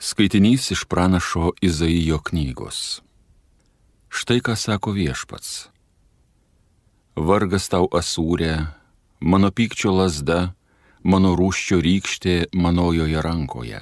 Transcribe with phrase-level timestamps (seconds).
[0.00, 3.02] Skaitinys iš pranašo Izaijo knygos.
[4.08, 5.66] Štai ką sako viešpats.
[7.18, 8.70] Vargas tau asūrė,
[9.18, 10.54] mano pykčio lasda,
[11.02, 13.80] mano rūščio rykštė manojoje rankoje.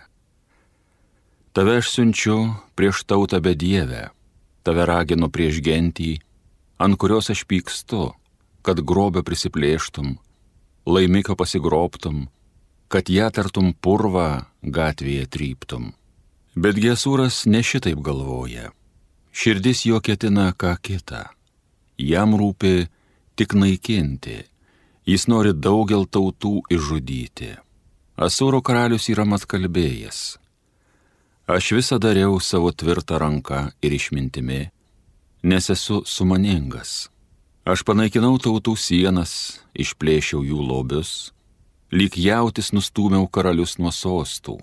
[1.52, 2.38] Tave aš siunčiu
[2.80, 4.08] prieš tautą be dievę,
[4.64, 6.14] tave raginu prieš gentį,
[6.80, 8.08] ant kurios aš pykstu,
[8.64, 10.16] kad grobę prisiplėštum,
[10.88, 12.24] laimikio pasigrobtum,
[12.88, 15.92] kad ją tartum purvą gatvėje tryptum.
[16.56, 18.70] Bet Gesūras ne šitaip galvoja.
[19.36, 21.26] Širdis jo ketina ką kitą.
[22.00, 22.86] Jam rūpi
[23.36, 24.38] tik naikinti.
[25.04, 27.50] Jis nori daugel tautų išžudyti.
[28.16, 30.20] Asūro karalius yra mat kalbėjęs.
[31.46, 34.62] Aš visą dariau savo tvirtą ranką ir išmintimi,
[35.44, 37.10] nes esu sumaningas.
[37.68, 41.12] Aš panaikinau tautų sienas, išplėšiau jų lobius,
[41.92, 44.56] lyg jautis nustūmiau karalius nuo sostų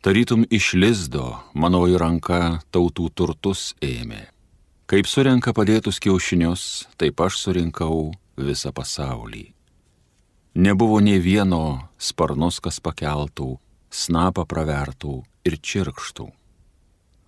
[0.00, 4.28] tarytum iš lizdo manoji ranka tautų turtus ėmė.
[4.88, 9.50] Kaip surenka padėtus kiaušinius, taip aš surinkau visą pasaulį.
[10.58, 13.58] Nebuvo nei vieno sparnus, kas pakeltų,
[13.90, 16.28] snapą pravertų ir čirkštų.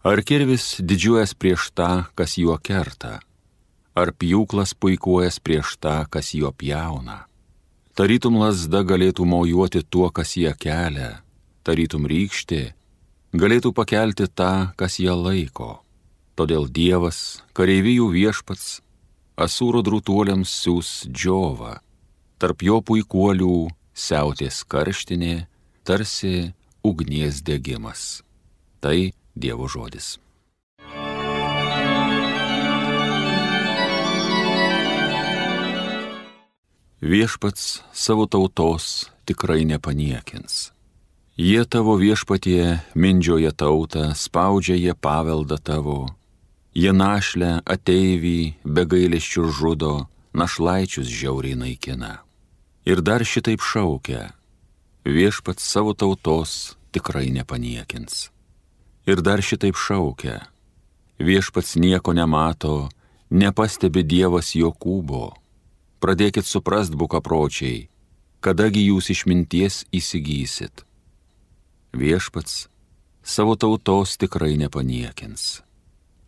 [0.00, 3.18] Ar kirvis didžiuojas prieš tą, kas juo kerta,
[3.92, 7.26] ar pjūklas puikuojas prieš tą, kas juo pjauna.
[7.92, 11.20] Tarytum lasda galėtų mojuoti tuo, kas ją kelia,
[11.66, 12.62] tarytum rykštė,
[13.36, 15.80] galėtų pakelti tą, kas ją laiko.
[16.39, 18.80] Todėl Dievas, kareivijų viešpats,
[19.36, 21.77] asūro drūtuoliams siūs džiovą,
[22.41, 25.47] tarp jo puikuolių siautės karštinė,
[25.84, 26.53] tarsi
[26.84, 28.22] ugnies degimas.
[28.81, 30.16] Tai Dievo žodis.
[37.00, 40.69] Viešpats savo tautos tikrai nepaniekins.
[41.41, 46.12] Jie tavo viešpatie mindžioja tautą, spaudžia jie paveldą tavo.
[46.77, 49.92] Jie našlę ateivį be gailėščių žudo,
[50.37, 52.20] našlaičius žiauriai naikina.
[52.84, 54.34] Ir dar šitaip šaukia,
[55.09, 58.28] viešpats savo tautos tikrai nepaniekins.
[59.09, 60.44] Ir dar šitaip šaukia,
[61.16, 62.91] viešpats nieko nemato,
[63.32, 65.32] nepastebi Dievas Jokūbo.
[66.04, 67.88] Pradėkit suprast bukapročiai,
[68.44, 70.84] kadagi jūs išminties įsigysit
[71.92, 72.68] viešpats
[73.22, 75.62] savo tautos tikrai nepaniekins.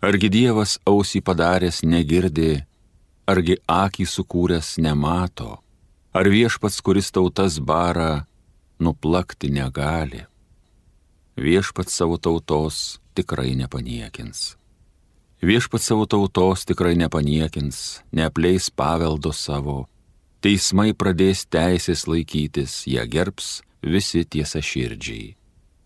[0.02, 2.64] Argi Dievas ausį padaręs negirdi,
[3.26, 5.62] argi akį sukūręs nemato,
[6.12, 8.26] ar viešpats, kuris tautas bara,
[8.82, 10.26] nuplakti negali.
[11.38, 14.56] Viešpats savo tautos tikrai nepaniekins.
[15.42, 19.86] Viešpats savo tautos tikrai nepaniekins, neapleis paveldo savo,
[20.42, 25.32] teismai pradės teisės laikytis, ją gerbs visi tiesa širdžiai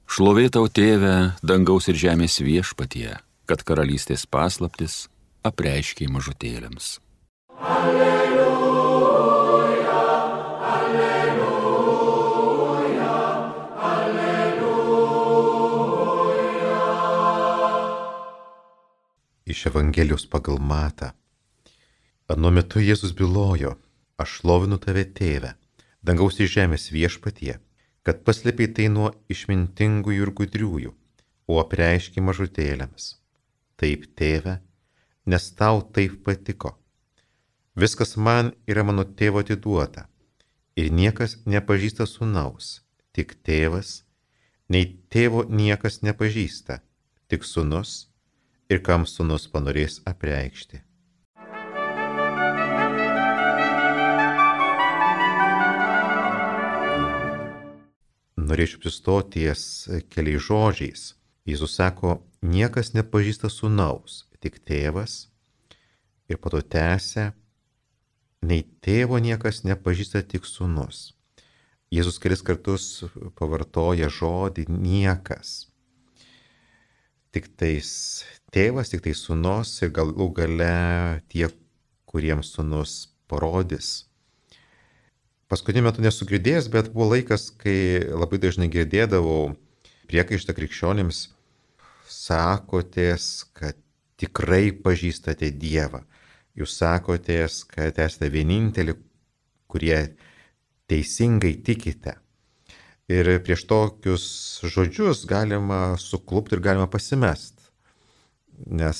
[0.08, 3.16] Šlovė tau tėve, dangaus ir žemės viešpatie,
[3.46, 5.06] kad karalystės paslaptis
[5.46, 6.98] apreiškiai mažutėlėms.
[7.58, 8.07] Alleluja.
[19.68, 21.10] Evangelijos pagal Matą.
[22.32, 23.74] Anu metu Jėzus bylojo,
[24.22, 25.50] aš lovinu tave tėvę,
[26.00, 27.58] dangaus ir žemės viešpatie,
[28.04, 30.94] kad paslėpiai tai nuo išmintingųjų ir gudriųjų,
[31.50, 33.10] o apreiški mažutėlėms.
[33.80, 34.58] Taip tėve,
[35.28, 36.74] nes tau taip patiko.
[37.76, 40.08] Viskas man yra mano tėvo atiduota
[40.80, 42.78] ir niekas nepažįsta sunaus,
[43.12, 44.02] tik tėvas,
[44.72, 46.80] nei tėvo niekas nepažįsta,
[47.28, 48.07] tik sunus
[48.68, 50.82] ir kam sunus panorės apreikšti.
[58.48, 59.62] Norėčiau pristoties
[60.12, 61.02] keliais žodžiais.
[61.48, 65.28] Jėzus sako, niekas nepažįsta sunaus, tik tėvas.
[66.28, 67.32] Ir po to tęsia,
[68.44, 71.14] nei tėvo niekas nepažįsta tik sunus.
[71.88, 73.04] Jėzus kelis kartus
[73.40, 75.67] pavartoja žodį niekas.
[77.38, 77.88] Tik tais
[78.50, 80.70] tėvas, tik tai sunus ir galų gale
[81.30, 81.46] tie,
[82.10, 82.94] kuriems sunus
[83.30, 84.08] parodys.
[85.46, 89.52] Paskutiniu metu nesugirdėjęs, bet buvo laikas, kai labai dažnai girdėdavau
[90.10, 91.20] priekaištą krikščionėms,
[92.10, 93.78] sakotės, kad
[94.18, 96.02] tikrai pažįstate Dievą.
[96.58, 98.98] Jūs sakotės, kad esate vieninteliai,
[99.70, 100.00] kurie
[100.90, 102.18] teisingai tikite.
[103.08, 104.24] Ir prieš tokius
[104.68, 107.70] žodžius galima suklupti ir galima pasimest.
[108.66, 108.98] Nes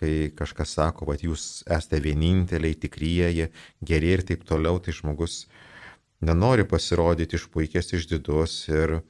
[0.00, 3.50] kai kažkas sako, kad jūs esate vieninteliai, tikrieji,
[3.84, 5.42] geri ir taip toliau, tai žmogus
[6.24, 9.00] nenori pasirodyti iš puikias išdidus ir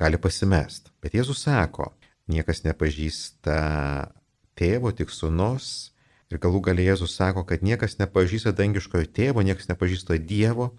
[0.00, 0.88] gali pasimest.
[1.02, 1.90] Bet Jėzus sako,
[2.32, 3.58] niekas nepažįsta
[4.58, 5.90] tėvo, tik sunus.
[6.28, 10.74] Ir galų galę Jėzus sako, kad niekas nepažįsta dangiškojo tėvo, niekas nepažįsta Dievo,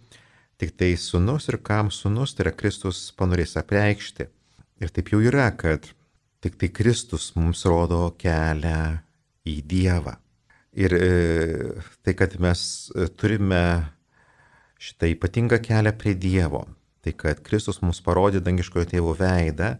[0.59, 4.27] Tik tai sunus ir kam sunus, tai yra Kristus panorės apreikšti.
[4.83, 5.87] Ir taip jau yra, kad
[6.43, 8.99] tik tai Kristus mums rodo kelią
[9.47, 10.17] į Dievą.
[10.79, 11.07] Ir e,
[12.03, 12.61] tai, kad mes
[13.19, 13.61] turime
[14.79, 16.65] šitą ypatingą kelią prie Dievo,
[17.03, 19.73] tai kad Kristus mums parodė dangiškojo tėvo veidą,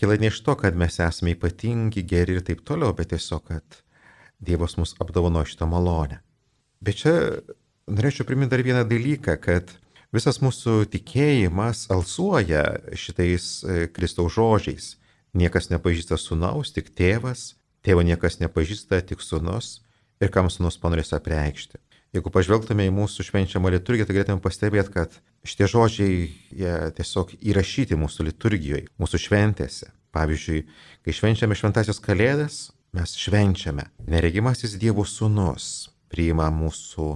[0.00, 3.82] kila ne iš to, kad mes esame ypatingi, geri ir taip toliau, bet tiesiog, kad
[4.40, 6.22] Dievas mus apdovano šitą malonę.
[6.80, 7.12] Bet čia
[7.90, 9.74] norėčiau priminti dar vieną dalyką, kad
[10.10, 12.64] Visas mūsų tikėjimas alsuoja
[12.98, 14.96] šitais e, Kristaus žodžiais.
[15.38, 17.54] Niekas nepažįsta sunaus, tik tėvas,
[17.86, 19.84] tėvo niekas nepažįsta, tik sunus
[20.18, 21.78] ir kam sunus panorės apreikšti.
[22.10, 25.14] Jeigu pažvelgtume į mūsų švenčiamą liturgiją, tai galėtume pastebėti, kad
[25.46, 26.16] šitie žodžiai
[26.98, 29.92] tiesiog įrašyti mūsų liturgijoje, mūsų šventėse.
[30.10, 30.64] Pavyzdžiui,
[31.06, 33.86] kai švenčiame šventasios kalėdas, mes švenčiame.
[34.10, 37.12] Neregimasis Dievo sūnus priima mūsų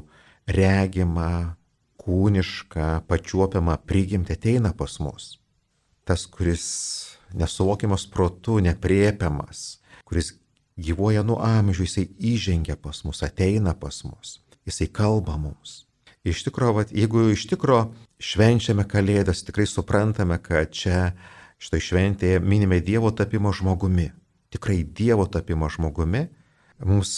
[0.54, 1.56] regimą
[2.04, 5.38] kūnišką, pačiuopiamą prigimtį ateina pas mus.
[6.04, 6.64] Tas, kuris
[7.32, 10.34] nesuvokiamas protų, nepriepiamas, kuris
[10.76, 15.84] gyvoja nuo amžių, jisai įžengia pas mus, ateina pas mus, jisai kalba mums.
[16.24, 17.88] Iš tikrųjų, jeigu iš tikrųjų
[18.24, 21.12] švenčiame Kalėdas, tikrai suprantame, kad čia
[21.60, 24.10] štai šventėje minime Dievo tapimo žmogumi.
[24.52, 26.26] Tikrai Dievo tapimo žmogumi
[26.84, 27.12] mums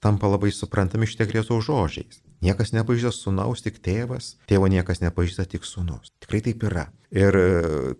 [0.00, 2.25] tampa labai suprantami šitie Kristaus žodžiais.
[2.44, 6.12] Niekas nepažįsta sunaus, tik tėvas, tėvo niekas nepažįsta, tik sunus.
[6.20, 6.86] Tikrai taip yra.
[7.14, 7.46] Ir e,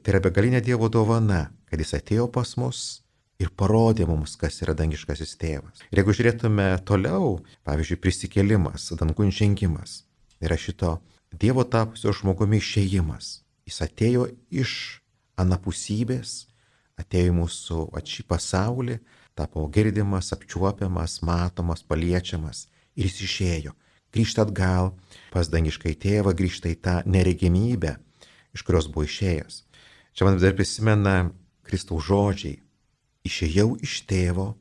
[0.04, 2.82] tai yra begalinė Dievo dovana, kad jis atėjo pas mus
[3.40, 5.80] ir parodė mums, kas yra dangiškasis tėvas.
[5.88, 7.38] Ir jeigu žiūrėtume toliau,
[7.68, 10.02] pavyzdžiui, prisikėlimas, dankų žengimas,
[10.44, 10.98] yra šito
[11.32, 13.40] Dievo tapusio žmogumi išėjimas.
[13.66, 15.00] Jis atėjo iš
[15.40, 16.44] anapusybės,
[17.00, 19.00] atėjo į mūsų atšį pasaulį,
[19.36, 22.66] tapo girdimas, apčiuopiamas, matomas, paliečiamas
[22.96, 23.76] ir jis išėjo
[24.14, 24.92] grįžta atgal
[25.32, 27.96] pas dangiškai tėvą, grįžta į tą neregimybę,
[28.56, 29.62] iš kurios buvo išėjęs.
[30.16, 31.16] Čia man dar prisimena
[31.66, 32.62] Kristaus žodžiai.
[33.26, 34.52] Išėjau iš tėvo,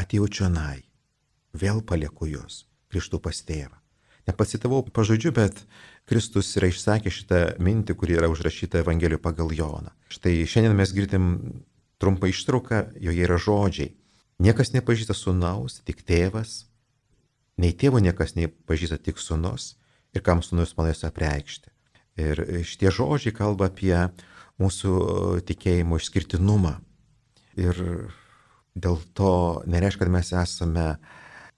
[0.00, 0.80] atėjau čionai,
[1.52, 3.76] vėl palieku jūs, grįžtu pas tėvą.
[4.24, 5.60] Nepacitavau pažodžiu, bet
[6.08, 9.92] Kristus yra išsakė šitą mintį, kuri yra užrašyta Evangelijoje pagal Joną.
[10.08, 11.26] Štai šiandien mes girdim
[12.00, 13.92] trumpą ištrauką, joje yra žodžiai.
[14.40, 16.64] Niekas nepažįsta sunaus, tik tėvas,
[17.60, 19.74] Nei tėvo niekas nepažįsta tik sunus
[20.14, 21.70] ir kam sunus man jas apreikšti.
[22.18, 23.94] Ir šitie žodžiai kalba apie
[24.62, 24.94] mūsų
[25.46, 26.76] tikėjimo išskirtinumą.
[27.58, 27.78] Ir
[28.74, 29.32] dėl to
[29.70, 30.86] nereiškia, kad mes esame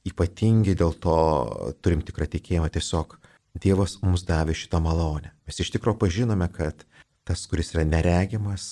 [0.08, 1.16] ypatingi, dėl to
[1.84, 2.70] turim tikrą tikėjimą.
[2.72, 3.18] Tiesiog
[3.56, 5.32] Dievas mums davė šitą malonę.
[5.48, 6.84] Mes iš tikrųjų pažinome, kad
[7.24, 8.66] tas, kuris yra neregimas,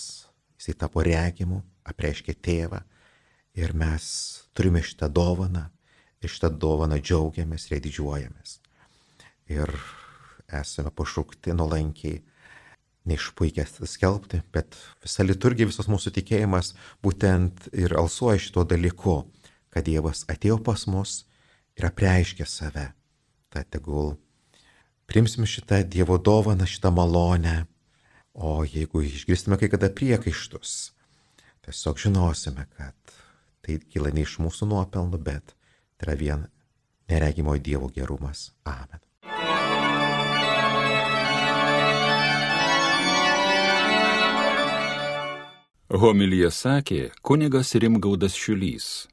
[0.59, 2.82] jisai tapo regimu, apreiškė tėvą.
[3.56, 4.05] Ir mes
[4.53, 5.71] turime šitą dovaną
[6.25, 8.59] ir šitą dovaną džiaugiamės ir didžiuojamės.
[9.53, 9.71] Ir
[10.49, 12.23] esame pašaukti nuolankiai
[13.09, 16.73] neišpuikęs skelbti, bet visa liturgija, visas mūsų tikėjimas
[17.04, 19.19] būtent ir alsuoja šito dalyku,
[19.69, 21.25] kad Dievas atėjo pas mus
[21.76, 22.87] ir apreiškė save.
[23.52, 24.14] Tad tegul
[25.11, 27.66] primsim šitą Dievo dovaną, šitą malonę,
[28.35, 30.95] o jeigu išgirstume kai kada priekaištus,
[31.66, 32.97] tiesiog žinosime, kad
[33.64, 35.54] tai kyla ne iš mūsų nuopelnų, bet
[35.96, 36.46] Tai yra vien
[37.08, 38.52] neregimo Dievo gerumas.
[38.64, 39.00] Amen.
[45.94, 49.06] Homilyje sakė kunigas Rimgaudas Šiulys.